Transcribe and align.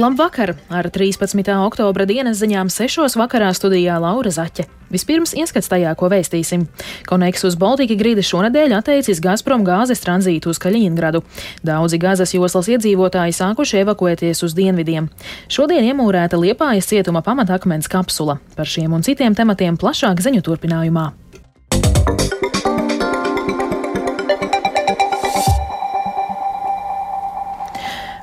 Labvakar! 0.00 0.54
Ar 0.68 0.86
13. 0.88 1.44
oktobra 1.60 2.06
dienas 2.08 2.38
ziņām 2.40 2.70
6. 2.72 3.18
vakarā 3.20 3.50
studijā 3.52 3.98
Laura 4.00 4.30
Zaķe. 4.32 4.64
Vispirms 4.88 5.34
ieskats 5.36 5.68
tajā, 5.68 5.92
ko 5.92 6.08
vēstīsim. 6.08 6.64
Koneksus 7.04 7.58
Baltika 7.60 7.98
grīda 8.00 8.24
šonadēļ 8.24 8.78
atteicis 8.78 9.20
Gazprom 9.20 9.60
gāzes 9.66 10.00
tranzītu 10.00 10.54
uz 10.54 10.62
Kaļiņingradu. 10.64 11.20
Daudzi 11.68 12.00
gazas 12.00 12.32
joslas 12.32 12.72
iedzīvotāji 12.72 13.36
sākuši 13.42 13.82
evakuēties 13.84 14.40
uz 14.48 14.56
dienvidiem. 14.56 15.12
Šodien 15.52 15.92
iemūrēta 15.92 16.40
Liepājas 16.40 16.88
cietuma 16.88 17.20
pamatakmens 17.20 17.92
kapsula. 17.92 18.40
Par 18.56 18.72
šiem 18.72 18.96
un 18.96 19.04
citiem 19.04 19.36
tematiem 19.36 19.76
plašāk 19.76 20.24
ziņu 20.24 20.40
turpinājumā. 20.48 21.10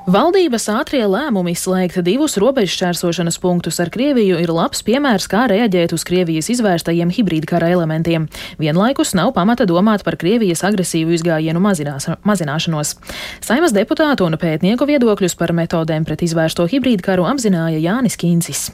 Valdības 0.08 0.70
ātrie 0.72 1.02
lēmumi 1.04 1.52
slēgt 1.60 1.98
divus 2.08 2.38
robežšķērsošanas 2.40 3.42
punktus 3.44 3.82
ar 3.84 3.90
Krieviju 3.92 4.38
ir 4.40 4.54
labs 4.56 4.80
piemērs, 4.88 5.26
kā 5.28 5.42
reaģēt 5.52 5.92
uz 5.98 6.06
Krievijas 6.08 6.48
izvērstajiem 6.54 7.12
hibrīdkara 7.12 7.74
elementiem. 7.76 8.30
Vienlaikus 8.56 9.12
nav 9.20 9.34
pamata 9.36 9.68
domāt 9.68 10.08
par 10.08 10.16
Krievijas 10.16 10.64
agresīvu 10.64 11.12
izgājienu 11.20 11.60
mazinās, 11.60 12.08
mazināšanos. 12.24 12.96
Saimas 13.44 13.76
deputātu 13.76 14.32
un 14.32 14.40
pētnieku 14.40 14.88
viedokļus 14.88 15.36
par 15.36 15.52
metodēm 15.52 16.08
pret 16.08 16.24
izvērsto 16.24 16.72
hibrīdkaru 16.72 17.28
apzināja 17.28 17.84
Jānis 17.84 18.16
Kīncis. 18.16 18.70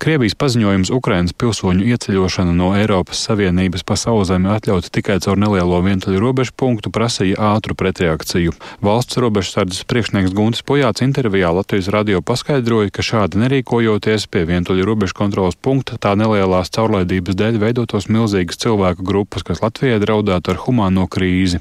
Krievijas 0.00 0.32
paziņojums 0.40 0.88
Ukrainas 0.96 1.34
pilsoņu 1.36 1.84
ieceļošana 1.92 2.54
no 2.56 2.70
Eiropas 2.72 3.18
Savienības 3.26 3.82
pa 3.84 3.98
sauszemi 4.00 4.48
atļauta 4.48 4.88
tikai 4.96 5.18
caur 5.20 5.36
nelielo 5.36 5.76
vientuļu 5.84 6.22
robežu 6.22 6.54
punktu 6.56 6.88
prasīja 6.88 7.36
ātru 7.50 7.76
pretreakciju. 7.76 8.54
Valsts 8.80 9.20
robežsardzes 9.20 9.84
priekšnieks 9.84 10.32
Guntis 10.32 10.64
Pojāts 10.64 11.04
intervijā 11.04 11.50
Latvijas 11.52 11.90
radio 11.92 12.22
paskaidroja, 12.24 12.88
ka 12.96 13.04
šādi 13.04 13.42
nerīkojoties 13.42 14.24
pie 14.32 14.46
vientuļu 14.48 14.86
robežu 14.88 15.18
kontrolas 15.18 15.58
punkta 15.60 15.98
tā 16.00 16.14
nelielās 16.16 16.72
caurlaidības 16.72 17.36
dēļ 17.36 17.60
veidotos 17.60 18.08
milzīgas 18.08 18.56
cilvēku 18.64 19.04
grupas, 19.04 19.44
kas 19.44 19.60
Latvijai 19.60 20.00
draudētu 20.00 20.54
ar 20.54 20.62
humāno 20.64 21.04
krīzi. 21.12 21.60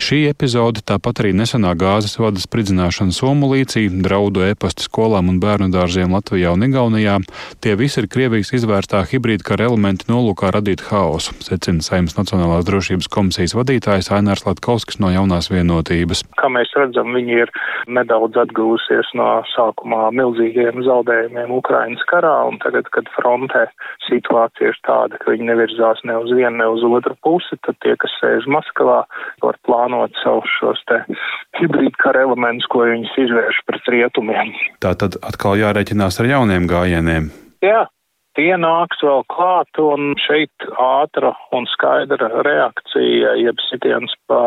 Šī 0.00 0.22
epizode, 0.30 0.80
tāpat 0.80 1.20
arī 1.20 1.34
nesenā 1.36 1.76
gāzes 1.76 2.16
vada 2.16 2.40
spridzināšana 2.40 3.12
Somulīcī, 3.12 3.90
draudu 4.08 4.48
e-pasta 4.48 4.88
skolām 4.88 5.28
un 5.28 5.44
bērnu 5.44 5.68
dārziem 5.76 6.16
Latvijā 6.16 6.56
un 6.56 6.64
Igaunijā, 6.64 7.20
tie 7.60 7.73
Tie 7.74 7.80
visi 7.80 7.96
ir 7.98 8.06
Krievijas 8.06 8.52
izvērstā 8.54 9.00
hibrīda 9.10 9.42
kara 9.48 9.64
elementi 9.66 10.06
nolūkā 10.06 10.52
radīt 10.54 10.84
haosu, 10.92 11.32
secina 11.42 11.82
Saimnes 11.82 12.14
Nacionālās 12.14 12.62
drošības 12.68 13.08
komisijas 13.10 13.56
vadītājs 13.58 14.12
Ainārs 14.14 14.44
Latkovskis 14.46 15.00
no 15.02 15.10
jaunās 15.10 15.50
vienotības. 15.50 16.22
Kā 16.38 16.52
mēs 16.54 16.70
redzam, 16.78 17.10
viņi 17.18 17.40
ir 17.42 17.50
nedaudz 17.98 18.38
atgūsies 18.44 19.10
no 19.18 19.26
sākumā 19.56 20.12
milzīgiem 20.14 20.84
zaudējumiem 20.86 21.50
Ukrainas 21.58 22.06
karā, 22.14 22.36
un 22.46 22.62
tagad, 22.62 22.86
kad 22.94 23.10
frontē 23.16 23.66
situācija 24.06 24.70
ir 24.70 24.78
tāda, 24.86 25.18
ka 25.18 25.34
viņi 25.34 25.50
nevirzās 25.50 26.06
ne 26.06 26.22
uz 26.22 26.30
vienu, 26.30 26.54
ne 26.62 26.70
uz 26.78 26.86
otru 26.86 27.18
pusi, 27.26 27.58
tad 27.66 27.82
tie, 27.82 27.98
kas 27.98 28.14
sēž 28.22 28.46
Maskavā, 28.54 29.02
var 29.42 29.58
plānot 29.66 30.14
savus 30.22 30.60
šos 30.60 30.86
te 30.86 31.02
hibrīda 31.58 31.98
kara 32.06 32.22
elementus, 32.28 32.70
ko 32.70 32.86
viņas 32.86 33.18
izvērš 33.26 33.64
pret 33.66 33.94
rietumiem. 33.98 34.54
Tā 34.78 34.94
tad 34.94 35.18
atkal 35.26 35.58
jārēķinās 35.58 36.22
ar 36.22 36.36
jauniem 36.36 36.70
gājieniem. 36.70 37.34
Jā, 37.64 37.78
tie 38.38 38.52
nāks 38.60 39.02
vēl 39.04 39.22
klāt, 39.30 39.70
un 39.80 40.14
šeit 40.20 40.68
ātra 40.80 41.32
un 41.54 41.66
skaidra 41.70 42.30
reakcija, 42.46 43.34
jeb 43.40 43.60
sitiens 43.68 44.14
pa 44.28 44.40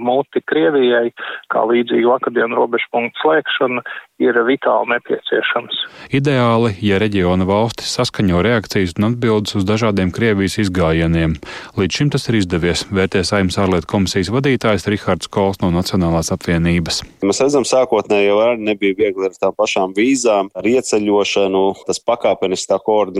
muti 0.00 0.42
Krievijai, 0.44 1.10
kā 1.52 1.64
līdzīgi 1.68 2.08
vakardienu 2.10 2.58
robežu 2.58 2.90
punktu 2.92 3.24
slēgšana, 3.24 3.84
ir 4.22 4.38
vitāli 4.46 4.92
nepieciešams. 4.92 5.80
Ideāli, 6.14 6.74
ja 6.84 7.00
reģiona 7.02 7.46
valstis 7.48 7.90
saskaņo 7.96 8.44
reakcijas 8.46 8.94
un 8.98 9.08
atbildes 9.10 9.56
uz 9.58 9.66
dažādiem 9.68 10.12
Krievijas 10.14 10.58
izgājieniem. 10.62 11.38
Līdz 11.80 12.00
šim 12.00 12.12
tas 12.14 12.28
ir 12.30 12.38
izdevies, 12.38 12.84
vērtē 12.94 13.24
Saimnes 13.26 13.58
ārlietu 13.58 13.90
komisijas 13.90 14.30
vadītājs 14.34 14.86
Rihards 14.92 15.30
Kols 15.32 15.60
no 15.64 15.72
Nacionālās 15.74 16.30
apvienības. 16.34 17.02
Mēs 17.26 17.42
redzam, 17.42 17.66
sākotnēji 17.66 18.30
jau 18.30 18.38
arī 18.44 18.68
nebija 18.70 18.98
viegli 19.00 19.28
ar 19.28 19.34
tām 19.40 19.56
pašām 19.58 19.96
vīzām, 19.96 20.52
ar 20.54 20.70
ieceļošanu, 20.74 21.64
tas 21.88 22.02
pakāpeniskā 22.06 22.78
koordinēšana 22.84 23.13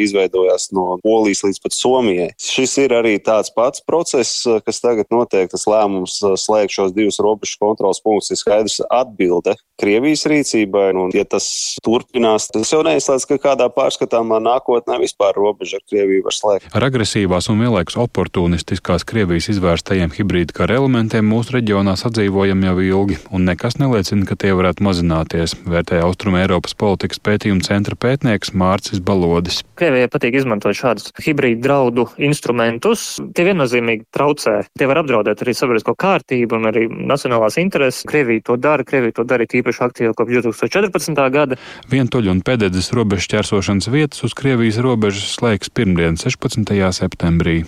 izveidojās 0.00 0.70
no 0.76 0.98
Polijas 1.04 1.44
līdz 1.46 1.60
pat 1.64 1.76
Somijai. 1.76 2.30
Šis 2.40 2.76
ir 2.84 2.94
arī 2.96 3.16
tāds 3.22 3.52
pats 3.54 3.82
process, 3.86 4.44
kas 4.66 4.82
tagad 4.82 5.10
notiek. 5.12 5.50
Tas 5.50 5.66
lēmums 5.70 6.18
slēgt 6.40 6.76
šos 6.76 6.94
divus 6.96 7.20
robežu 7.22 7.58
kontrols 7.60 8.02
punktus 8.04 8.34
ir 8.34 8.40
skaidrs 8.40 8.80
atbilde 8.90 9.56
Krievijas 9.80 10.26
rīcībai. 10.28 10.90
Un, 11.00 11.12
ja 11.16 11.24
tas 11.28 11.46
turpinās, 11.84 12.50
tas 12.52 12.72
jau 12.72 12.82
neizslēdz, 12.86 13.26
ka 13.30 13.38
kādā 13.40 13.70
pārskatāmā 13.72 14.40
nākotnē 14.44 14.98
vispār 15.00 15.38
robeža 15.38 15.80
ar 15.80 15.84
Krieviju 15.88 16.26
var 16.26 16.36
slēgt. 16.36 16.68
Ar 16.76 16.86
agresīvās 16.90 17.48
un 17.52 17.62
vienlaikus 17.64 17.96
oportunistiskās 18.00 19.06
Krievijas 19.08 19.50
izvērstajiem 19.54 20.12
hibrīda 20.16 20.56
kara 20.56 20.80
elementiem 20.80 21.26
mūsu 21.30 21.56
reģionā 21.56 21.96
sadzīvojam 22.00 22.66
jau 22.68 22.76
ilgi, 22.84 23.20
un 23.32 23.46
nekas 23.48 23.78
neliecina, 23.80 24.26
ka 24.28 24.36
tie 24.40 24.52
varētu 24.56 24.84
mazināties, 24.84 25.56
vērtēja 25.68 26.06
Austrum 26.08 26.36
Eiropas 26.40 26.76
politikas 26.78 27.22
pētījuma 27.24 27.64
centra 27.66 27.96
pētnieks 27.96 28.54
Mārcis 28.56 29.02
Balodis. 29.30 29.60
Krievijai 29.78 30.10
patīk 30.10 30.36
izmantot 30.40 30.76
šādus 30.76 31.12
hibrīdu 31.22 31.62
draudu 31.64 32.06
instrumentus. 32.18 33.20
Tie 33.36 33.46
viennozīmīgi 33.46 34.08
traucē. 34.14 34.56
Tie 34.78 34.88
var 34.90 35.02
apdraudēt 35.02 35.44
arī 35.44 35.54
sabiedrisko 35.56 35.94
kārtību 36.00 36.58
un 36.58 36.70
arī 36.70 36.86
nacionālās 36.90 37.60
intereses. 37.62 38.04
Krievija 38.10 38.48
to 38.50 38.58
dara, 38.60 38.86
Krievija 38.86 39.20
to 39.20 39.26
dara 39.28 39.46
īpaši 39.46 39.84
aktīvi 39.86 40.16
kopš 40.18 40.42
2014. 40.50 41.24
gada. 41.34 41.58
Vientuļu 41.90 42.34
un 42.34 42.44
pēdējais 42.46 42.92
robežu 42.96 43.34
ķērsošanas 43.36 43.90
vietas 43.94 44.26
uz 44.26 44.36
Krievijas 44.36 44.82
robežas 44.82 45.36
slēgs 45.38 45.72
pirmdien, 45.74 46.18
16. 46.20 46.74
septembrī. 46.96 47.62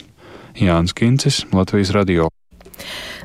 Jānis 0.59 0.93
Kincis, 0.97 1.44
Latvijas 1.55 1.94
radio. 1.97 2.29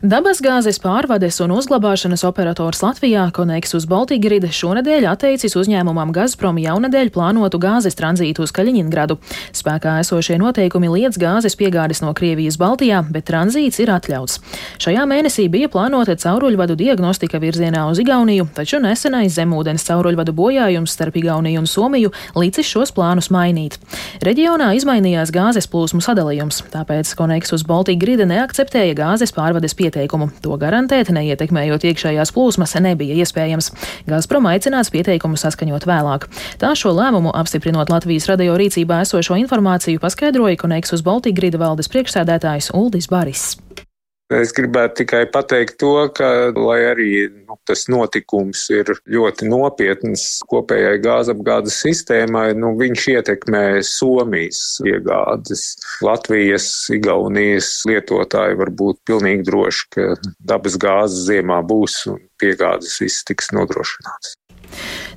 Dabasgāzes 0.05 0.77
pārvades 0.77 1.39
un 1.41 1.49
uzglabāšanas 1.55 2.21
operators 2.27 2.83
Latvijā 2.83 3.23
Koneksus 3.33 3.87
Baltigride 3.89 4.51
šonadēļ 4.53 5.07
atteicis 5.09 5.55
uzņēmumam 5.57 6.11
Gazprom 6.13 6.59
jaunadēļ 6.61 7.09
plānotu 7.15 7.57
gāzes 7.57 7.97
tranzītu 7.97 8.43
uz 8.45 8.53
Kaļiņingradu. 8.53 9.17
Spēkā 9.57 9.95
esošie 10.03 10.37
noteikumi 10.37 10.91
liedz 10.93 11.17
gāzes 11.17 11.57
piegādes 11.57 12.03
no 12.03 12.11
Krievijas 12.13 12.59
Baltijā, 12.61 12.99
bet 13.09 13.25
tranzīts 13.31 13.81
ir 13.81 13.89
atļauts. 13.95 14.37
Šajā 14.85 15.07
mēnesī 15.09 15.47
bija 15.49 15.71
plānota 15.73 16.13
cauruļvadu 16.13 16.77
diagnostika 16.77 17.41
virzienā 17.41 17.87
uz 17.89 17.97
Igauniju, 17.97 18.51
taču 18.53 18.77
nesenais 18.77 19.33
zemūdens 19.33 19.87
cauruļvadu 19.89 20.37
bojājums 20.37 20.93
starp 20.93 21.17
Igauniju 21.17 21.65
un 21.65 21.71
Somiju 21.73 22.13
licis 22.37 22.69
šos 22.69 22.93
plānus 22.93 23.31
mainīt. 23.33 23.79
Reģionā 24.21 24.75
izmainījās 24.77 25.33
gāzes 25.33 25.65
plūsmu 25.73 26.05
sadalījums, 26.05 26.61
tāpēc 26.69 27.17
Koneksus 27.17 27.65
Baltigride 27.65 28.29
neakceptēja 28.29 28.93
gāzes 29.01 29.33
pārvades 29.33 29.73
pieejamu 29.73 29.86
pieteikumu. 29.87 30.29
To 30.43 30.57
garantēt, 30.59 31.11
neietekmējot 31.15 31.87
iekšējās 31.91 32.33
plūsmas, 32.35 32.75
nebija 32.83 33.17
iespējams. 33.23 33.71
Gazprom 34.09 34.49
aicināts 34.51 34.91
pieteikumu 34.93 35.39
saskaņot 35.39 35.87
vēlāk. 35.87 36.27
Tā 36.61 36.73
šo 36.77 36.93
lēmumu 36.97 37.33
apstiprinot 37.37 37.93
Latvijas 37.93 38.27
radio 38.31 38.57
rīcībā 38.59 39.01
esošo 39.05 39.39
informāciju 39.43 40.03
paskaidroja 40.03 40.59
Koneksus 40.59 41.05
Baltigrida 41.05 41.61
valdes 41.61 41.91
priekšsēdētājs 41.93 42.73
Uldis 42.75 43.09
Baris. 43.11 43.55
Es 44.27 44.51
gribētu 44.51 45.05
tikai 45.05 45.21
pateikt 45.31 45.77
to, 45.79 45.93
ka, 46.11 46.51
lai 46.51 46.81
arī 46.89 47.11
nu, 47.31 47.55
tas 47.67 47.85
notikums 47.87 48.65
ir 48.75 48.89
ļoti 49.07 49.47
nopietns 49.47 50.25
kopējai 50.51 50.97
gāzapgādes 51.05 51.77
sistēmai, 51.85 52.49
nu, 52.59 52.73
viņš 52.75 53.05
ietekmē 53.13 53.61
Somijas 53.87 54.81
iegādes. 54.83 55.63
Latvijas, 56.03 56.67
Igaunijas 56.91 57.69
lietotāji 57.87 58.59
var 58.59 58.73
būt 58.83 58.99
pilnīgi 59.07 59.47
droši, 59.47 59.87
ka 59.95 60.09
dabas 60.51 60.75
gāzes 60.75 61.23
ziemā 61.29 61.61
būs 61.63 62.01
un 62.11 62.19
piegādes 62.43 62.99
viss 62.99 63.23
tiks 63.27 63.53
nodrošināts. 63.55 64.35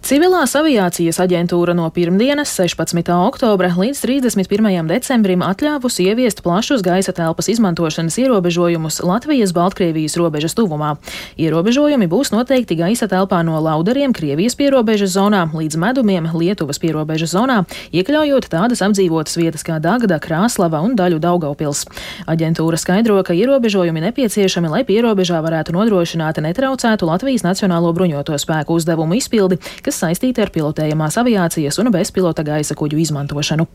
Civilās 0.01 0.55
aviācijas 0.57 1.19
aģentūra 1.21 1.75
no 1.77 1.85
pirmdienas, 1.93 2.51
16. 2.57 3.11
oktobra 3.13 3.69
līdz 3.77 4.01
31. 4.01 4.89
decembrim 4.89 5.43
atļāvusi 5.45 6.07
ieviest 6.09 6.41
plašus 6.43 6.81
gaisa 6.83 7.13
telpas 7.15 7.51
izmantošanas 7.53 8.17
ierobežojumus 8.23 9.03
Latvijas-Baltkrievijas 9.05 10.17
robežas 10.19 10.57
tuvumā. 10.57 10.95
Ierobežojumi 11.39 12.09
būs 12.11 12.33
noteikti 12.33 12.79
gaisa 12.81 13.11
telpā 13.13 13.43
no 13.47 13.61
Laudariem 13.61 14.15
Krievijas 14.17 14.57
pierobežas 14.59 15.13
zonā 15.15 15.45
līdz 15.53 15.77
Medumiem 15.79 16.31
Lietuvas 16.33 16.81
pierobežas 16.81 17.37
zonā, 17.37 17.61
iekļaujot 17.93 18.49
tādas 18.51 18.81
apdzīvotas 18.87 19.37
vietas 19.39 19.67
kā 19.69 19.79
Dagda, 19.85 20.19
Krāslava 20.19 20.81
un 20.81 20.97
daļu 20.99 21.21
Daugaupils. 21.23 21.85
Aģentūra 22.25 22.81
skaidro, 22.81 23.21
ka 23.23 23.37
ierobežojumi 23.37 24.03
nepieciešami, 24.09 24.73
lai 24.73 24.83
pierobežā 24.89 25.43
varētu 25.45 25.77
nodrošināt 25.77 26.41
netraucētu 26.41 27.07
Latvijas 27.13 27.45
Nacionālo 27.47 27.93
bruņoto 27.95 28.41
spēku 28.41 28.81
uzdevumu 28.81 29.21
izpildi, 29.41 29.61
kas 29.85 30.01
saistīti 30.05 30.43
ar 30.45 30.53
pilotējamās 30.53 31.19
aviācijas 31.21 31.81
un 31.81 31.91
bezpilota 31.95 32.45
gaisa 32.45 32.77
kuģu 32.77 33.01
izmantošanu. 33.07 33.69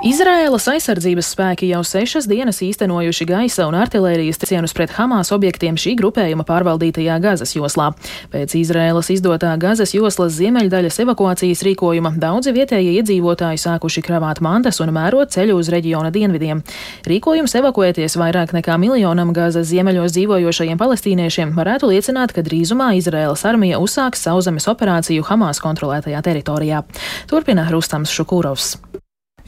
Izraēlas 0.00 0.64
aizsardzības 0.64 1.28
spēki 1.34 1.66
jau 1.68 1.82
sešas 1.84 2.24
dienas 2.24 2.62
īstenojuši 2.64 3.26
gaisa 3.28 3.66
un 3.68 3.74
artilērijas 3.76 4.38
cienus 4.48 4.72
pret 4.72 4.94
Hamas 4.96 5.28
objektiem 5.36 5.76
šī 5.76 5.92
grupējuma 5.98 6.46
pārvaldītajā 6.48 7.18
Gazas 7.20 7.52
joslā. 7.52 7.90
Pēc 8.32 8.54
Izraēlas 8.56 9.10
izdotā 9.12 9.50
Gazas 9.60 9.92
joslas 9.92 10.32
ziemeļdaļas 10.38 11.02
evakuācijas 11.04 11.60
rīkojuma 11.68 12.14
daudzi 12.16 12.56
vietējie 12.56 12.96
iedzīvotāji 12.96 13.60
sākuši 13.60 14.06
kravāt 14.08 14.40
mantas 14.40 14.80
un 14.80 14.94
mērot 14.96 15.36
ceļu 15.36 15.60
uz 15.60 15.68
reģiona 15.68 16.08
dienvidiem. 16.16 16.64
Rīkojums 17.04 17.58
evakuēties 17.60 18.16
vairāk 18.16 18.56
nekā 18.56 18.80
miljonam 18.80 19.34
Gazas 19.36 19.68
ziemeļos 19.68 20.16
dzīvojošajiem 20.16 20.80
palestīniešiem 20.80 21.52
varētu 21.60 21.92
liecināt, 21.92 22.32
ka 22.32 22.40
drīzumā 22.48 22.94
Izraēlas 23.02 23.44
armija 23.44 23.84
uzsāks 23.84 24.24
sauszemes 24.24 24.64
operāciju 24.72 25.28
Hamas 25.28 25.60
kontrolētajā 25.60 26.24
teritorijā. 26.24 26.86
Turpina 27.28 27.68
Rustams 27.68 28.16
Šukūrovs. 28.16 28.78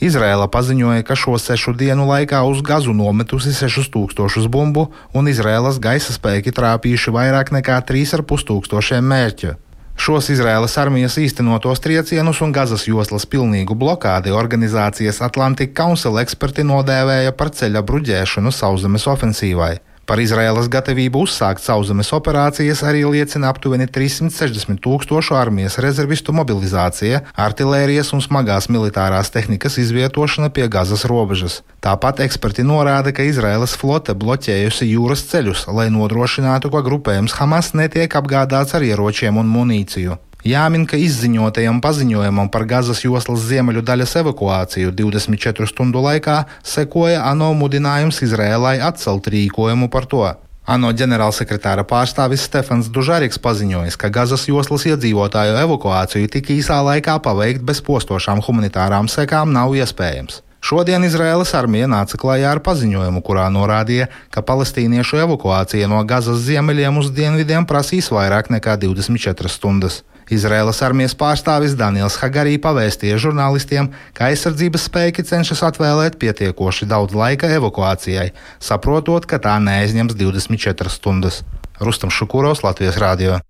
Izrēla 0.02 0.48
paziņoja, 0.50 1.04
ka 1.06 1.14
šo 1.14 1.36
sešu 1.38 1.76
dienu 1.78 2.08
laikā 2.08 2.40
uz 2.50 2.58
gazu 2.66 2.90
nometusi 2.90 3.52
6000 3.54 4.48
bumbu, 4.50 4.88
un 5.14 5.28
Izrēlas 5.30 5.78
gaisa 5.78 6.10
spēki 6.16 6.50
trāpījuši 6.56 7.14
vairāk 7.14 7.52
nekā 7.54 7.76
3,5 7.86 8.48
tūkstošiem 8.48 9.06
mērķu. 9.12 9.52
Šos 9.94 10.32
Izraēlas 10.34 10.74
armijas 10.82 11.20
īstenotos 11.22 11.78
triecienus 11.84 12.40
un 12.42 12.50
Gazas 12.50 12.88
joslas 12.88 13.28
pilnīgu 13.30 13.76
blokādi 13.78 14.34
organizācijas 14.34 15.22
Atlantic 15.22 15.76
Council 15.78 16.18
eksperti 16.18 16.66
nodēvēja 16.66 17.36
par 17.38 17.52
ceļa 17.54 17.84
bruģēšanu 17.86 18.50
sauszemes 18.50 19.06
ofensīvai. 19.14 19.76
Par 20.02 20.18
Izraēlas 20.18 20.66
gatavību 20.66 21.20
uzsākt 21.22 21.62
sauszemes 21.62 22.08
operācijas 22.16 22.80
arī 22.82 23.04
liecina 23.06 23.52
aptuveni 23.52 23.86
360 23.86 24.80
tūkstošu 24.82 25.36
armijas 25.38 25.78
rezervistu 25.84 26.34
mobilizācija, 26.34 27.20
artilērijas 27.44 28.10
un 28.16 28.24
smagās 28.24 28.66
militārās 28.66 29.30
tehnikas 29.30 29.78
izvietošana 29.78 30.50
pie 30.56 30.66
Gazas 30.72 31.06
robežas. 31.06 31.60
Tāpat 31.86 32.24
eksperti 32.26 32.66
norāda, 32.66 33.14
ka 33.14 33.22
Izraēlas 33.28 33.76
flote 33.78 34.16
bloķējusi 34.18 34.90
jūras 34.90 35.22
ceļus, 35.30 35.68
lai 35.70 35.86
nodrošinātu, 35.94 36.74
ka 36.74 36.82
grupējums 36.82 37.38
Hamas 37.38 37.70
netiek 37.78 38.18
apgādāts 38.18 38.74
ar 38.74 38.82
ieročiem 38.82 39.38
un 39.38 39.54
munīciju. 39.54 40.18
Jāmin, 40.42 40.88
ka 40.90 40.98
izziņotajam 40.98 41.76
paziņojumam 41.78 42.48
par 42.50 42.64
Gazas 42.66 43.04
joslas 43.04 43.44
ziemeļu 43.46 43.84
daļas 43.86 44.16
evakuāciju 44.24 44.90
24 44.98 45.68
stundu 45.70 46.02
laikā 46.02 46.40
sekoja 46.66 47.20
ANO 47.28 47.52
mudinājums 47.54 48.18
Izrēlai 48.26 48.80
atcelt 48.82 49.30
rīkojumu 49.30 49.86
par 49.86 50.10
to. 50.10 50.24
ANO 50.66 50.90
ģenerālsekretāra 50.98 51.86
pārstāvis 51.86 52.42
Stefans 52.48 52.90
Dužāriks 52.90 53.38
paziņojis, 53.38 53.94
ka 53.94 54.10
Gazas 54.10 54.48
joslas 54.50 54.88
iedzīvotāju 54.90 55.60
evakuāciju 55.62 56.30
tik 56.34 56.50
īsā 56.58 56.82
laikā 56.90 57.20
paveikt 57.22 57.62
bez 57.62 57.78
postošām 57.86 58.42
humanitārām 58.42 59.10
sekām 59.10 59.54
nav 59.54 59.78
iespējams. 59.78 60.42
Šodien 60.62 61.02
Izraēlas 61.02 61.50
armija 61.58 61.88
nāca 61.90 62.14
klajā 62.22 62.52
ar 62.54 62.60
paziņojumu, 62.62 63.20
kurā 63.26 63.48
norādīja, 63.50 64.06
ka 64.30 64.44
palestīniešu 64.46 65.18
evakuācija 65.24 65.88
no 65.90 65.98
Gazas 66.06 66.44
ziemeļiem 66.46 67.00
uz 67.00 67.10
dienvidiem 67.16 67.66
prasīs 67.66 68.12
vairāk 68.14 68.52
nekā 68.54 68.76
24 68.84 69.50
stundas. 69.50 70.00
Izraēlas 70.30 70.78
armijas 70.86 71.16
pārstāvis 71.18 71.74
Daniels 71.76 72.16
Hagarī 72.22 72.54
pavēstīja 72.62 73.18
žurnālistiem, 73.24 73.90
ka 74.14 74.30
aizsardzības 74.30 74.86
spēki 74.86 75.26
cenšas 75.26 75.64
atvēlēt 75.72 76.20
pietiekoši 76.22 76.86
daudz 76.88 77.18
laika 77.18 77.50
evakuācijai, 77.58 78.30
saprotot, 78.62 79.26
ka 79.26 79.42
tā 79.42 79.58
neaizņems 79.66 80.14
24 80.14 80.94
stundas. 80.94 81.42
Rustam 81.82 82.14
Šukuros, 82.14 82.62
Latvijas 82.62 83.02
Rādio. 83.02 83.42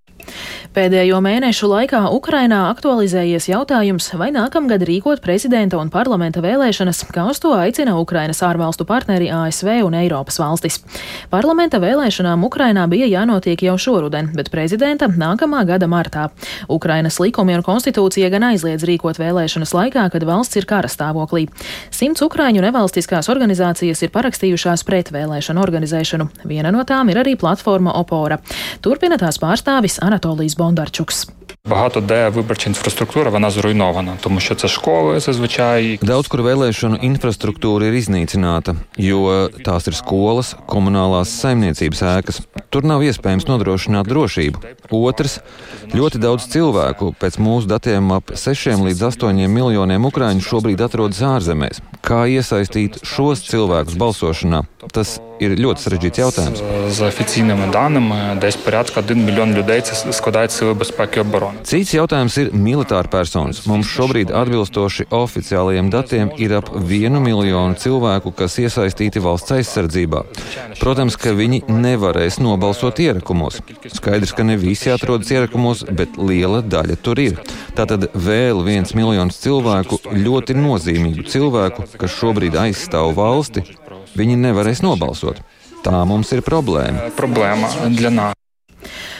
Pēdējo 0.73 1.19
mēnešu 1.21 1.69
laikā 1.69 1.99
Ukrainā 2.17 2.63
aktualizējies 2.71 3.51
jautājums, 3.51 4.07
vai 4.17 4.31
nākamgad 4.33 4.81
rīkot 4.89 5.21
prezidenta 5.21 5.77
un 5.77 5.91
parlamenta 5.93 6.41
vēlēšanas, 6.41 7.03
kā 7.13 7.27
uz 7.29 7.43
to 7.43 7.51
aicina 7.53 7.99
Ukrainas 8.01 8.41
ārvalstu 8.47 8.87
partneri 8.89 9.29
ASV 9.29 9.69
un 9.85 9.99
Eiropas 10.01 10.39
valstis. 10.41 10.79
Parlamenta 11.29 11.77
vēlēšanām 11.83 12.47
Ukrainā 12.49 12.87
bija 12.89 13.11
jānotiek 13.11 13.67
jau 13.67 13.75
šoruden, 13.77 14.31
bet 14.37 14.49
prezidenta 14.55 15.11
nākamā 15.13 15.61
gada 15.69 15.91
martā. 15.93 16.31
Ukrainas 16.73 17.21
likumi 17.21 17.59
un 17.59 17.67
konstitūcija 17.67 18.33
gan 18.33 18.49
aizliedz 18.53 18.87
rīkot 18.89 19.21
vēlēšanas 19.21 19.75
laikā, 19.77 20.07
kad 20.15 20.25
valsts 20.25 20.57
ir 20.57 20.69
kara 20.71 20.89
stāvoklī. 20.89 21.51
Simts 21.93 22.25
Ukraiņu 22.25 22.65
nevalstiskās 22.65 23.29
organizācijas 23.29 24.01
ir 24.07 24.15
parakstījušās 24.17 24.87
pret 24.89 25.13
vēlēšanu 25.13 25.61
organizēšanu. 25.61 26.31
Viena 26.49 26.73
no 26.73 26.87
tām 26.89 27.13
ir 27.13 27.21
arī 27.21 27.37
platforma 27.37 27.93
Opora. 28.01 28.41
Turpina 28.81 29.21
tās 29.21 29.37
pārstāvis 29.43 30.01
Anatolijas 30.12 30.56
Bondarčuks. 30.58 31.28
Багато 31.69 32.02
де 32.02 32.30
виборча 32.30 32.69
інфраструктура 32.69 33.31
вона 33.31 33.50
зруйнована, 33.50 34.14
тому 34.22 34.40
що 34.40 34.56
це 34.56 34.68
школи 34.68 35.19
зазвичай. 35.19 36.00
Daudz 36.02 36.28
kur 36.31 36.40
vēlēšanu 36.40 37.00
infrastruktūra 37.04 37.90
ir 37.90 37.98
iznīcināta, 38.00 38.75
jo 38.98 39.50
tās 39.68 39.90
ir 39.90 39.96
skolas, 39.98 40.56
komunālās 40.68 41.34
saimniecības 41.42 42.04
ēkas. 42.08 42.40
Tur 42.72 42.88
nav 42.88 43.04
iespējams 43.04 43.48
nodrošināt 43.52 44.08
drošību. 44.08 44.64
Otrs - 44.92 45.98
ļoti 46.00 46.18
daudz 46.24 46.48
cilvēku, 46.54 47.12
pēc 47.19 47.36
mūsu 47.36 47.68
datiem 47.68 48.16
ap 48.16 48.31
6 48.31 48.80
līdz 48.88 49.02
8 49.12 49.48
miljoniem 49.52 50.08
ukrāņu 50.08 50.48
šobrīd 50.48 50.80
atrodas 50.88 51.19
ārzemēs. 51.19 51.84
Kā 52.02 52.24
iesaistīt 52.31 53.04
šos 53.04 53.44
cilvēkus 53.52 54.00
balsošanā? 54.00 54.64
Tas 54.92 55.19
ir 55.43 55.55
ļoti 55.61 55.85
sarežģīts 55.85 56.23
jautājums. 56.23 56.62
Cits 61.69 61.94
jautājums 61.97 62.37
ir 62.43 62.53
militāra 62.56 63.11
personas. 63.12 63.62
Mums 63.71 63.91
šobrīd 63.93 64.33
atbilstoši 64.35 65.09
oficiālajiem 65.12 65.91
datiem 65.93 66.33
ir 66.43 66.56
ap 66.59 66.71
vienu 66.89 67.21
miljonu 67.25 67.79
cilvēku, 67.81 68.33
kas 68.37 68.59
iesaistīti 68.62 69.23
valsts 69.23 69.56
aizsardzībā. 69.59 70.25
Protams, 70.81 71.19
ka 71.21 71.35
viņi 71.37 71.62
nevarēs 71.69 72.41
nobalsot 72.43 73.00
ierakumos. 73.03 73.61
Skaidrs, 73.93 74.35
ka 74.37 74.47
ne 74.47 74.59
visi 74.61 74.93
atrodas 74.93 75.31
ierakumos, 75.35 75.85
bet 75.91 76.19
liela 76.21 76.62
daļa 76.62 76.99
tur 77.03 77.21
ir. 77.23 77.39
Tātad 77.77 78.11
vēl 78.15 78.62
viens 78.67 78.94
miljons 78.97 79.39
cilvēku, 79.43 80.00
ļoti 80.12 80.56
nozīmīgu 80.59 81.27
cilvēku, 81.33 81.87
kas 82.00 82.19
šobrīd 82.19 82.59
aizstāv 82.61 83.15
valsti, 83.17 83.65
viņi 84.18 84.40
nevarēs 84.48 84.84
nobalsot. 84.86 85.44
Tā 85.86 86.02
mums 86.10 86.34
ir 86.36 86.44
problēma. 86.46 87.12
Проблема 87.16 87.69
для 87.94 88.10
нас. 88.10 88.38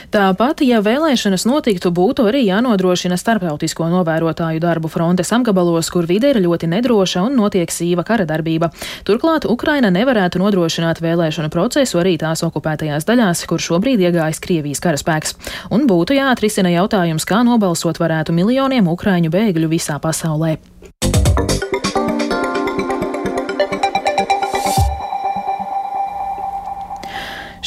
Tāpat, 0.08 0.62
ja 0.64 0.78
vēlēšanas 0.80 1.44
notiktu, 1.44 1.90
būtu 1.92 2.30
arī 2.30 2.46
jānodrošina 2.46 3.18
starptautisko 3.20 3.90
novērotāju 3.92 4.62
darbu 4.64 4.88
frontes 4.88 5.34
apgabalos, 5.36 5.90
kur 5.92 6.08
vide 6.08 6.30
ir 6.32 6.40
ļoti 6.46 6.70
nedroša 6.72 7.26
un 7.28 7.36
notiek 7.36 7.68
sīva 7.74 8.06
kara 8.08 8.24
darbība. 8.30 8.70
Turklāt 9.04 9.44
Ukraina 9.52 9.92
nevarētu 9.92 10.40
nodrošināt 10.40 11.04
vēlēšanu 11.04 11.52
procesu 11.52 12.00
arī 12.00 12.16
tās 12.22 12.46
okupētajās 12.48 13.04
daļās, 13.10 13.44
kur 13.52 13.60
šobrīd 13.60 14.06
iegājis 14.08 14.40
Krievijas 14.40 14.84
karaspēks. 14.86 15.36
Un 15.76 15.84
būtu 15.92 16.16
jāatrisina 16.16 16.72
jautājums, 16.72 17.28
kā 17.28 17.44
nobalsot 17.44 18.00
varētu 18.00 18.32
miljoniem 18.32 18.88
ukraiņu 18.88 19.34
bēgļu 19.36 19.76
visā 19.76 20.00
pasaulē. 20.00 20.56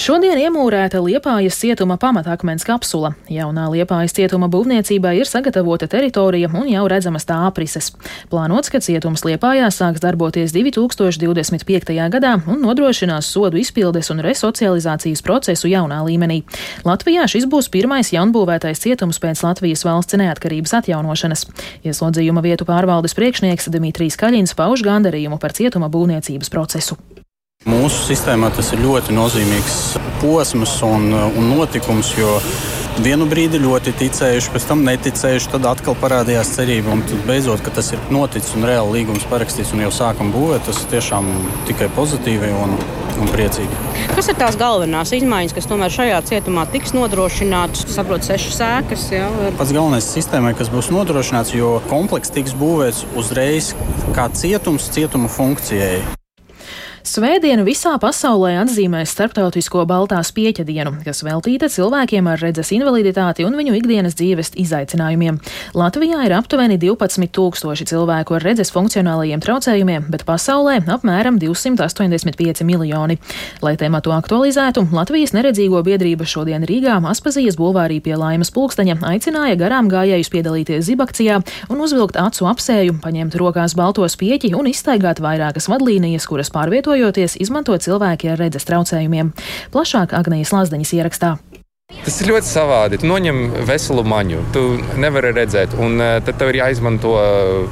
Šodien 0.05 0.37
iemūrēta 0.37 0.99
Liepājas 1.01 1.55
cietuma 1.57 1.95
pamatakmens 1.97 2.61
kapsula. 2.67 3.15
Jaunā 3.31 3.63
Liepājas 3.73 4.13
cietuma 4.13 4.45
būvniecībā 4.53 5.15
ir 5.17 5.25
sagatavota 5.25 5.87
teritorija 5.89 6.51
un 6.53 6.67
jau 6.69 6.83
redzamas 6.91 7.25
tā 7.25 7.39
aprises. 7.47 7.87
Plānots, 8.29 8.69
ka 8.69 8.83
cietums 8.85 9.25
Liepājā 9.25 9.71
sāks 9.73 10.03
darboties 10.03 10.53
2025. 10.53 11.97
gadā 12.13 12.35
un 12.45 12.61
nodrošinās 12.67 13.31
sodu 13.33 13.57
izpildes 13.57 14.11
un 14.13 14.21
resocializācijas 14.27 15.25
procesu 15.25 15.73
jaunā 15.73 16.03
līmenī. 16.05 16.43
Latvijā 16.85 17.25
šis 17.25 17.49
būs 17.49 17.71
pirmais 17.73 18.13
jaunbūvētais 18.13 18.85
cietums 18.85 19.17
pēc 19.23 19.41
Latvijas 19.47 19.87
valsts 19.89 20.21
neatkarības 20.21 20.77
atjaunošanas. 20.83 21.47
Ieslodzījuma 21.81 22.45
vietu 22.45 22.69
pārvaldes 22.69 23.17
priekšnieks 23.17 23.73
Dimitrijs 23.73 24.21
Kaļins 24.21 24.53
pauž 24.53 24.85
gandarījumu 24.85 25.41
par 25.41 25.57
cietuma 25.57 25.89
būvniecības 25.89 26.53
procesu. 26.53 27.01
Mūsu 27.65 28.03
sistēmā 28.05 28.51
tas 28.53 28.67
ir 28.75 28.83
ļoti 28.85 29.13
nozīmīgs 29.17 29.75
posms 30.21 30.75
un, 30.85 31.07
un 31.15 31.47
notikums, 31.49 32.11
jo 32.13 32.35
vienu 33.01 33.25
brīdi 33.25 33.57
ļoti 33.63 33.95
ticējuši, 33.97 34.51
pēc 34.53 34.67
tam 34.69 34.83
neticējuši, 34.85 35.49
tad 35.55 35.65
atkal 35.71 35.95
parādījās 35.97 36.51
cerība. 36.53 36.93
Un 36.93 37.01
beidzot, 37.25 37.63
ka 37.65 37.73
tas 37.73 37.89
ir 37.95 38.03
noticis 38.13 38.53
un 38.53 38.67
reāli 38.69 38.99
līgums 38.99 39.25
parakstīts 39.31 39.73
un 39.73 39.81
jau 39.81 39.89
sākam 39.97 40.29
būvēt, 40.35 40.67
tas 40.67 40.83
tiešām 40.91 41.25
tikai 41.65 41.87
pozitīvi 41.95 42.51
un, 42.53 42.75
un 43.23 43.31
priecīgi. 43.33 43.79
Kas 44.13 44.29
ir 44.29 44.37
tās 44.37 44.59
galvenās 44.61 45.15
izmaiņas, 45.17 45.55
kas 45.57 45.69
tomēr 45.71 45.93
šajā 45.95 46.19
cietumā 46.29 46.67
tiks 46.69 46.93
nodrošinātas? 46.93 47.87
Saprotu, 47.95 48.29
sešas 48.29 48.59
sēkas. 48.59 49.07
Jā. 49.15 49.31
Pats 49.57 49.73
galvenais 49.73 50.11
sistēmai, 50.13 50.53
kas 50.59 50.69
būs 50.69 50.91
nodrošināts, 50.93 51.55
jo 51.57 51.79
komplekss 51.89 52.35
tiks 52.35 52.53
būvēts 52.61 53.07
uzreiz 53.17 53.71
kā 54.13 54.29
cietums 54.37 54.91
cietuma 54.93 55.33
funkcijai. 55.33 56.03
Svētdiena 57.05 57.61
visā 57.61 57.91
pasaulē 58.01 58.55
atzīmēs 58.63 59.11
Starptautisko 59.13 59.83
Baltās 59.85 60.31
pieķa 60.33 60.63
dienu, 60.65 60.95
kas 61.05 61.19
veltīta 61.21 61.67
cilvēkiem 61.69 62.25
ar 62.31 62.39
redzes 62.41 62.71
invaliditāti 62.73 63.43
un 63.45 63.53
viņu 63.53 63.75
ikdienas 63.77 64.15
dzīves 64.17 64.55
izaicinājumiem. 64.63 65.37
Latvijā 65.77 66.23
ir 66.25 66.33
aptuveni 66.33 66.79
12 66.81 67.29
tūkstoši 67.37 67.85
cilvēku 67.91 68.33
ar 68.39 68.45
redzes 68.47 68.73
funkcionālajiem 68.73 69.43
traucējumiem, 69.43 70.07
bet 70.09 70.23
pasaulē 70.25 70.79
apmēram 70.95 71.37
285 71.37 72.65
miljoni. 72.65 73.19
Lai 73.61 73.75
tēmatu 73.77 74.15
aktualizētu, 74.17 74.87
Latvijas 74.97 75.35
neredzīgo 75.37 75.83
biedrība 75.85 76.25
šodien 76.25 76.65
Rīgā 76.65 76.97
Aspazijas 77.05 77.59
bulvārī 77.61 77.99
pie 78.01 78.17
Laimas 78.17 78.49
pulksteņa 78.49 78.97
aicināja 79.11 79.61
garām 79.61 79.93
gājējus 79.93 80.33
piedalīties 80.33 80.89
zibakcijā 80.89 81.37
un 81.69 81.85
uzvilkt 81.85 82.17
acu 82.17 82.49
apsēju, 82.49 82.97
paņemt 83.05 83.37
rokās 83.37 83.77
baltos 83.77 84.17
pieķi 84.17 84.55
un 84.57 84.73
izstaigāt 84.73 85.21
vairākas 85.21 85.69
vadlīnijas, 85.69 86.25
kuras 86.25 86.49
pārvietojas 86.49 86.94
Ceļojoties, 86.95 87.33
izmanto 87.43 87.75
cilvēki 87.75 88.29
ar 88.31 88.39
redzes 88.39 88.63
traucējumiem. 88.69 89.33
Plašāk 89.75 90.15
Agnijas 90.15 90.55
Lazdeņas 90.55 90.95
ierakstā. 90.95 91.33
Tas 91.85 92.15
ir 92.17 92.31
ļoti 92.31 92.47
savādi. 92.49 92.97
Tu 92.97 93.05
noņem 93.05 93.39
veselu 93.65 94.01
maņu, 94.09 94.39
tu 94.53 94.61
nevari 94.97 95.29
redzēt, 95.35 95.75
un 95.77 95.99
uh, 96.01 96.15
tad 96.25 96.39
tev 96.39 96.49
ir 96.49 96.57
jāizmanto 96.63 97.11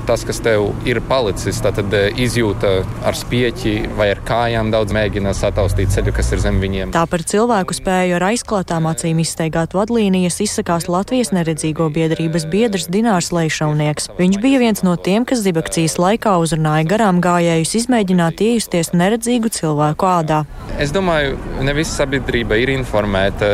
tas, 0.06 0.22
kas 0.26 0.38
tev 0.46 0.68
ir 0.90 1.00
palicis. 1.10 1.58
Tad 1.66 1.82
uh, 1.82 2.04
izjūta 2.22 2.76
ar 3.10 3.18
spieķi 3.18 3.74
vai 3.98 4.12
ar 4.14 4.22
kājām 4.26 4.70
daudz 4.74 4.94
mēģina 4.94 5.34
sataustīt 5.38 5.90
ceļu, 5.96 6.14
kas 6.14 6.30
ir 6.34 6.44
zem 6.46 6.60
viņiem. 6.62 6.94
Tā 6.94 7.08
par 7.10 7.26
cilvēku 7.26 7.74
spēju 7.74 8.20
ar 8.20 8.28
aizklātām 8.28 8.86
acīm 8.92 9.24
izsteigāt 9.24 9.74
vadlīnijas 9.74 10.38
izsakās 10.46 10.86
Latvijas 10.94 11.34
neredzīgo 11.34 11.90
biedrības 11.94 12.46
biedrs 12.54 12.86
Dinārs 12.94 13.32
Leišaunieks. 13.34 14.12
Viņš 14.22 14.40
bija 14.46 14.62
viens 14.62 14.86
no 14.86 14.94
tiem, 14.94 15.26
kas 15.26 15.42
zibakcijas 15.42 15.98
laikā 15.98 16.36
uzrunāja 16.42 16.86
garām 16.94 17.22
gājējus 17.22 17.74
izmēģināt 17.82 18.46
iejusties 18.46 18.94
neredzīgu 18.94 19.54
cilvēku 19.58 20.10
ādā. 20.10 20.44
Es 20.78 20.94
domāju, 20.94 21.42
ne 21.66 21.78
visa 21.78 22.04
sabiedrība 22.04 22.62
ir 22.62 22.76
informēta 22.78 23.54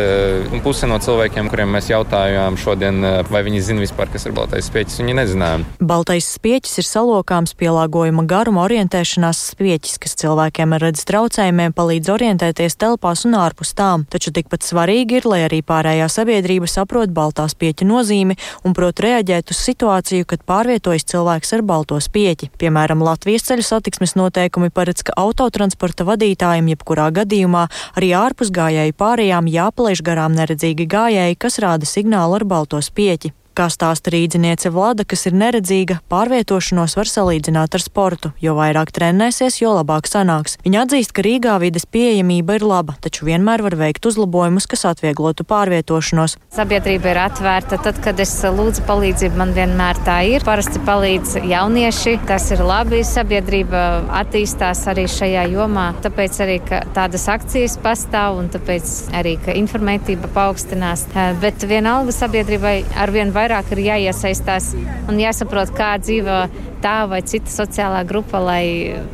puse 0.57 0.87
no 0.89 0.97
cilvēkiem, 0.97 1.47
kuriem 1.51 1.69
mēs 1.75 1.91
jautājām 1.91 2.57
šodien, 2.57 3.03
eh, 3.05 3.23
vai 3.29 3.43
viņi 3.45 3.61
zina 3.61 3.83
vispār, 3.83 4.09
kas 4.11 4.25
ir 4.25 4.33
baltais 4.33 4.65
spieķis, 4.65 4.97
viņi 4.97 5.13
nezināja. 5.13 5.59
Baltais 5.79 6.25
spieķis 6.25 6.79
ir 6.81 6.87
salokāms 6.89 7.53
pielāgojuma 7.53 8.25
garuma 8.25 8.65
orientēšanās 8.65 9.53
spieķis, 9.53 9.99
kas 10.01 10.17
cilvēkiem 10.17 10.73
ar 10.73 10.81
redzes 10.81 11.05
traucējumiem 11.05 11.75
palīdz 11.77 12.09
orientēties 12.09 12.77
telpās 12.81 13.25
un 13.29 13.37
ārpus 13.37 13.75
tām. 13.77 14.07
Taču 14.09 14.33
tikpat 14.33 14.65
svarīgi 14.65 15.21
ir, 15.21 15.27
lai 15.29 15.45
arī 15.45 15.61
pārējā 15.61 16.09
sabiedrība 16.09 16.65
saprot 16.65 17.13
baltā 17.13 17.45
spieķa 17.45 17.85
nozīmi 17.85 18.37
un 18.65 18.73
prot 18.73 18.99
reaģēt 18.99 19.53
uz 19.53 19.61
situāciju, 19.69 20.25
kad 20.25 20.41
pārvietojas 20.49 21.05
cilvēks 21.05 21.53
ar 21.53 21.61
balto 21.61 21.99
spieķi. 22.01 22.49
Piemēram, 22.57 23.05
Latvijas 23.05 23.45
ceļu 23.51 23.67
satiksmes 23.69 24.17
noteikumi 24.17 24.73
paredz, 24.73 25.05
ka 25.05 25.13
autotransporta 25.13 26.07
vadītājiem 26.09 26.73
jebkurā 26.73 27.11
gadījumā 27.13 27.67
arī 27.93 28.13
ārpus 28.17 28.49
gājēju 28.49 28.97
pārējām 28.97 29.45
jāpalaiž 29.45 30.01
garām 30.01 30.38
neredzīgi 30.39 30.87
gājēji, 30.89 31.39
kas 31.39 31.59
rāda 31.63 31.87
signālu 31.89 32.39
ar 32.39 32.47
balto 32.47 32.81
spieķi. 32.83 33.33
Kā 33.57 33.65
stāsta 33.73 34.11
rīdziniece 34.13 34.69
Vlada, 34.71 35.03
kas 35.03 35.25
ir 35.27 35.33
neredzīga, 35.35 35.99
pārvietošanos 36.11 36.95
var 36.95 37.09
salīdzināt 37.11 37.75
ar 37.75 37.83
sportu. 37.83 38.31
Jo 38.39 38.53
vairāk 38.55 38.93
trenēsies, 38.95 39.57
jo 39.59 39.73
labāk 39.75 40.07
sanāks. 40.07 40.55
Viņa 40.63 40.85
atzīst, 40.85 41.11
ka 41.13 41.25
Rīgā 41.25 41.57
vides 41.59 41.83
pieejamība 41.85 42.55
ir 42.55 42.63
laba, 42.63 42.95
taču 43.03 43.27
vienmēr 43.27 43.63
var 43.65 43.75
veikt 43.79 44.07
uzlabojumus, 44.07 44.67
kas 44.71 44.85
atvieglotu 44.87 45.43
pārvietošanos. 45.49 46.37
Sabiedrība 46.55 47.11
ir 47.11 47.19
atvērta. 47.25 47.81
Tad, 47.83 47.99
kad 48.05 48.21
es 48.23 48.31
lūdzu 48.43 48.85
palīdzību, 48.87 49.39
man 49.41 49.51
vienmēr 49.57 49.99
tā 50.07 50.21
ir. 50.29 50.45
Parasti 50.47 50.79
palīdz 50.87 51.35
jaunieši. 51.49 52.15
Tas 52.31 52.47
ir 52.55 52.63
labi. 52.63 53.03
Sabiedrība 53.03 53.83
attīstās 54.21 54.85
arī 54.93 55.05
šajā 55.11 55.45
jomā. 55.51 55.89
Tāpēc 56.05 56.41
arī 56.47 56.57
tādas 56.95 57.27
akcijas 57.35 57.75
pastāv 57.83 58.39
un 58.39 58.49
tāpēc 58.55 58.95
arī 59.19 59.35
informētība 59.59 60.31
paaugstinās. 60.37 61.09
Bet 61.43 61.67
vienalga 61.67 62.15
sabiedrībai 62.15 62.77
arvien 63.03 63.35
vairāk 63.35 63.48
vairāk 63.49 63.71
ir 63.73 63.79
jāiesaistās 63.81 64.73
un 65.09 65.17
jāsaprot, 65.17 65.71
kā 65.73 65.95
dzīvo 65.97 66.43
tā 66.83 67.03
vai 67.09 67.21
cita 67.27 67.51
sociālā 67.51 68.03
grupa, 68.07 68.39
lai 68.43 68.63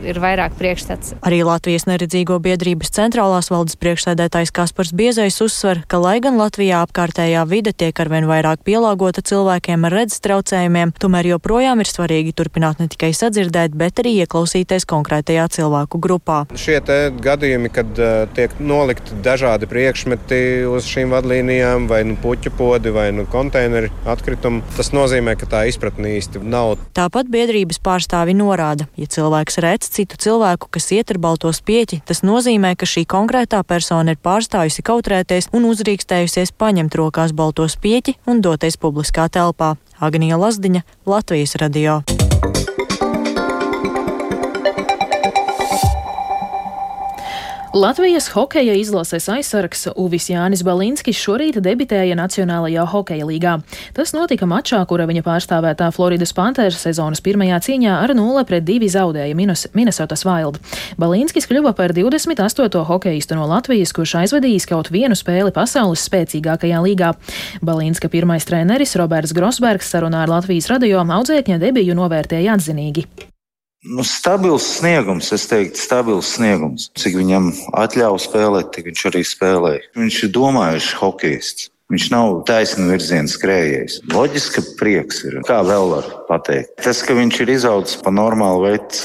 ir 0.05 0.19
vairāk 0.21 0.55
priekšstats. 0.59 1.15
Arī 1.25 1.41
Latvijas 1.47 1.87
neredzīgo 1.89 2.37
biedrības 2.43 2.93
centrālās 2.95 3.49
valdes 3.51 3.77
priekšsēdētājs 3.81 4.53
Kaspars 4.55 4.93
Biezais 4.95 5.39
uzsver, 5.43 5.81
ka 5.89 5.99
lai 6.01 6.17
gan 6.23 6.37
Latvijā 6.39 6.83
apkārtējā 6.85 7.43
vide 7.49 7.73
tiek 7.73 7.97
arvien 8.01 8.27
vairāk 8.29 8.61
pielāgota 8.67 9.23
cilvēkiem 9.25 9.87
ar 9.87 9.95
redzes 9.99 10.21
traucējumiem, 10.25 10.93
tomēr 11.01 11.31
joprojām 11.33 11.81
ir 11.81 11.89
svarīgi 11.89 12.35
turpināt 12.37 12.81
ne 12.83 12.89
tikai 12.91 13.11
sadzirdēt, 13.17 13.75
bet 13.77 14.03
arī 14.03 14.15
ieklausīties 14.25 14.87
konkrētajā 14.89 15.47
cilvēku 15.57 16.01
grupā. 16.01 16.43
Šie 16.59 16.79
gadījumi, 17.25 17.71
kad 17.73 17.97
uh, 17.97 18.27
tiek 18.37 18.53
nolikti 18.61 19.17
dažādi 19.25 19.67
priekšmeti 19.71 20.41
uz 20.69 20.85
šīm 20.89 21.15
vadlīnijām, 21.15 21.89
vai 21.89 22.03
nu 22.05 22.17
puķu 22.21 22.53
podi, 22.57 22.93
vai 22.93 23.09
nu 23.15 23.25
konteineru 23.31 23.89
atkritumi, 24.09 24.61
tas 24.77 24.91
nozīmē, 24.95 25.33
ka 25.39 25.49
tā 25.49 25.65
izpratne 25.71 26.15
īsti 26.19 26.43
nav. 26.45 26.75
Tāpat 26.97 27.31
biedrība 27.31 27.54
biedrības 27.55 27.79
pārstāvi 27.79 28.35
norāda, 28.35 28.87
ja 28.99 29.07
cilvēks 29.07 29.59
redz 29.63 29.87
citu 29.93 30.19
cilvēku, 30.19 30.67
kas 30.71 30.91
iet 30.91 31.13
ar 31.13 31.19
balto 31.23 31.51
spieķi, 31.55 32.01
tas 32.05 32.21
nozīmē, 32.27 32.75
ka 32.75 32.85
šī 32.85 33.05
konkrētā 33.07 33.63
persona 33.63 34.11
ir 34.11 34.19
pārstājusi 34.19 34.83
kautrēties 34.83 35.49
un 35.55 35.69
uzrīkstējusies 35.71 36.51
paņemt 36.59 36.99
rokās 36.99 37.31
balto 37.31 37.67
spieķi 37.71 38.17
un 38.27 38.43
doties 38.43 38.75
publiskā 38.75 39.29
telpā. 39.31 39.75
Agnija 40.03 40.35
Lazdiņa, 40.35 40.83
Latvijas 41.07 41.55
radio. 41.61 42.01
Latvijas 47.75 48.29
hokeja 48.31 48.73
izlases 48.73 49.25
aizsargs 49.27 49.81
Uvis 49.99 50.29
Jānis 50.29 50.61
Balinskis 50.63 51.17
šorīt 51.19 51.57
debitēja 51.59 52.15
Nacionālajā 52.15 52.85
hokeja 52.87 53.25
līgā. 53.27 53.57
Tas 53.97 54.13
notika 54.15 54.47
mačā, 54.47 54.79
kura 54.87 55.03
viņa 55.09 55.25
pārstāvētā 55.25 55.89
Floridas 55.91 56.31
Panthers 56.37 56.79
sezonas 56.85 57.19
pirmajā 57.25 57.59
cīņā 57.67 57.97
ar 57.99 58.15
0 58.15 58.45
pret 58.47 58.63
2 58.63 58.87
zaudēja 58.95 59.35
Minnesotas 59.75 60.23
Wild. 60.23 60.61
Balinskis 60.95 61.51
kļuva 61.51 61.75
par 61.75 61.91
28. 61.91 62.87
hokeistu 62.87 63.35
no 63.35 63.43
Latvijas, 63.51 63.91
kurš 63.91 64.21
aizvadījis 64.23 64.71
kaut 64.71 64.93
vienu 64.95 65.19
spēli 65.19 65.51
pasaules 65.51 66.07
spēcīgākajā 66.07 66.79
līgā. 66.87 67.11
Balinska 67.59 68.07
pirmais 68.07 68.47
treneris 68.47 68.95
Roberts 68.95 69.35
Grosbergs 69.35 69.91
sarunā 69.91 70.23
ar 70.23 70.37
Latvijas 70.39 70.71
radio 70.71 71.03
audzēkņa 71.03 71.59
debiju 71.67 71.99
novērtēja 71.99 72.55
atzinīgi. 72.55 73.09
Nu, 73.85 74.01
stabils 74.01 74.65
sniegums, 74.79 75.29
es 75.35 75.45
teiktu, 75.45 75.77
stabils 75.77 76.31
sniegums. 76.35 76.87
Cik 76.97 77.19
viņam 77.19 77.51
atļauj 77.77 78.23
spēlēt, 78.23 78.71
tik 78.73 78.89
viņš 78.89 79.03
arī 79.11 79.21
spēlē. 79.21 79.73
Viņš 79.99 80.17
ir 80.25 80.31
domājuši 80.33 80.97
hokejists. 81.03 81.69
Viņš 81.93 82.05
nav 82.09 82.39
taisnu 82.49 82.87
virzienu 82.89 83.29
skrējējis. 83.29 83.99
Loģiski, 84.09 84.55
ka 84.55 84.73
prieks 84.79 85.21
ir. 85.27 85.37
Kā 85.45 85.59
vēl 85.67 85.91
var 85.91 86.07
pateikt? 86.25 86.73
Tas, 86.81 87.03
ka 87.05 87.13
viņš 87.13 87.37
ir 87.43 87.51
izaudzis 87.59 88.01
pa 88.01 88.09
normālu 88.09 88.65
veidu, 88.65 89.03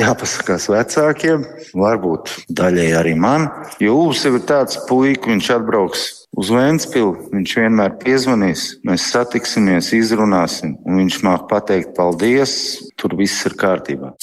jāpasakās 0.00 0.70
vecākiem, 0.72 1.44
varbūt 1.76 2.32
daļai 2.56 2.88
arī 3.02 3.12
man. 3.20 3.50
Jo 3.84 4.08
jau 4.16 4.32
ir 4.38 4.48
tāds 4.48 4.80
puika, 4.88 5.28
viņš 5.28 5.52
atbrauks 5.58 6.08
uz 6.36 6.52
Vēncpili. 6.52 7.28
Viņš 7.32 7.56
vienmēr 7.60 7.96
piezvanīs, 8.02 8.66
mēs 8.86 9.08
satiksimies, 9.12 9.92
izrunāsim, 9.96 10.76
un 10.86 11.02
viņš 11.02 11.20
māk 11.26 11.48
pateikt 11.50 11.94
paldies, 11.98 12.54
tur 12.96 13.16
viss 13.18 13.44
ir 13.48 13.56
kārtībā. 13.58 14.14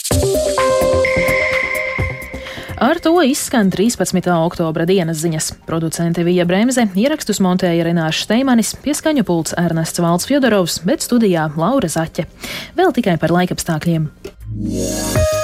Ar 2.79 2.95
to 3.03 3.11
izskan 3.27 3.67
13. 3.67 4.23
oktobra 4.31 4.85
dienas 4.87 5.19
ziņas. 5.19 5.49
Producente 5.67 6.23
Vija 6.23 6.45
Bremse, 6.47 6.85
ierakstus 6.95 7.41
montēja 7.43 7.83
Renāša 7.89 8.23
Steimanis, 8.23 8.71
pieskaņu 8.79 9.25
pults 9.27 9.57
Ernests 9.59 9.99
Valds 9.99 10.29
Fjodorovs, 10.29 10.79
bet 10.87 11.03
studijā 11.03 11.49
Laura 11.59 11.91
Zaķe. 11.91 12.29
Vēl 12.79 12.95
tikai 12.95 13.17
par 13.19 13.35
laikapstākļiem. 13.35 14.07
Yeah. 14.59 15.38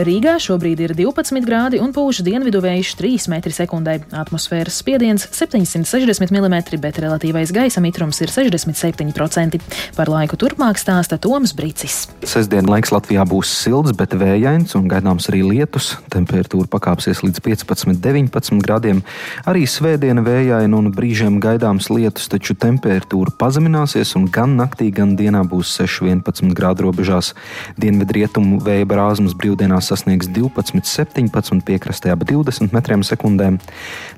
Rīgā 0.00 0.38
šobrīd 0.40 0.80
ir 0.80 0.92
12 0.96 1.44
grādi 1.44 1.78
un 1.82 1.90
pūš 1.92 2.22
dienvidu 2.24 2.62
vējš 2.64 2.94
3 2.96 3.26
m2. 3.36 3.96
Atmosfēras 4.16 4.78
spiediens 4.80 5.26
760 5.36 6.32
mm, 6.32 6.78
bet 6.80 7.00
relatīvais 7.02 7.52
gaisa 7.52 7.82
mitrums 7.84 8.20
ir 8.24 8.32
67%. 8.32 9.58
Par 9.98 10.08
laiku 10.08 10.38
turpmāk 10.40 10.80
stāsta 10.80 11.18
Toms 11.20 11.52
Brīcis. 11.58 12.06
Sestdien 12.24 12.70
laiks 12.70 12.94
Latvijā 12.94 13.26
būs 13.28 13.50
silts, 13.52 13.92
bet 13.98 14.14
vējains 14.16 14.72
un 14.78 14.86
gaidāms 14.88 15.28
arī 15.28 15.42
lietus. 15.44 15.90
Temperatūra 16.14 16.70
pakāpsies 16.72 17.20
līdz 17.26 17.42
15-19 17.44 18.64
grādiem. 18.64 19.02
Arī 19.44 19.66
svētdiena 19.68 20.24
vējaina 20.24 20.80
un 20.80 20.88
brīžiem 20.96 21.42
gaidāms 21.44 21.90
lietus, 21.92 22.30
taču 22.32 22.56
temperatūra 22.56 23.34
pazemināsies 23.36 24.14
un 24.16 24.30
gan 24.32 24.56
naktī, 24.56 24.88
gan 24.94 25.12
dienā 25.20 25.44
būs 25.44 25.76
6-11 25.82 26.56
grādu 26.56 26.88
robežās. 26.88 27.34
Dienvidrietumu 27.80 28.62
vēja 28.64 28.88
brāzmas 28.88 29.36
brīvdienās 29.36 29.89
sasniegs 29.90 30.28
12, 30.30 30.80
17, 30.86 31.60
piekrastē 31.66 32.14
ap 32.14 32.22
20 32.28 32.74
metriem 32.74 33.02
sekundē. 33.06 33.50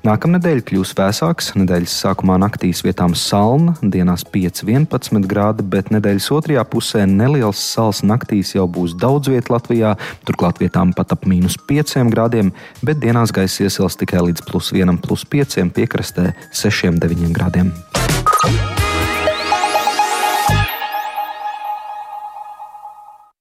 Nākamnedēļ 0.06 0.62
kļūs 0.68 0.94
vēsāks, 0.98 1.52
nedēļas 1.58 1.96
sākumā 2.04 2.38
naktīs 2.42 2.84
vietām 2.86 3.16
salna, 3.18 3.74
dienās 3.82 4.26
5, 4.28 4.64
11 4.68 5.28
grādi, 5.30 5.66
bet 5.74 5.92
nedēļas 5.94 6.28
otrajā 6.36 6.66
pusē 6.68 7.06
neliels 7.08 7.62
sals 7.72 8.02
naktīs 8.06 8.54
jau 8.56 8.68
būs 8.68 8.96
daudz 9.00 9.32
vietā 9.32 9.56
Latvijā, 9.56 9.96
turklāt 10.28 10.60
vietām 10.62 10.94
pat 10.96 11.16
ap 11.16 11.26
mīnus 11.28 11.58
5 11.68 11.98
grādiem, 12.12 12.52
bet 12.84 13.02
dienās 13.02 13.34
gaisa 13.34 13.66
iesils 13.66 13.98
tikai 14.00 14.24
līdz 14.28 14.46
plus 14.48 14.72
1, 14.76 15.00
plus 15.04 15.26
5 15.26 15.72
piekrastē 15.76 16.32
6, 16.52 17.02
9 17.02 17.34
grādiem. 17.36 17.74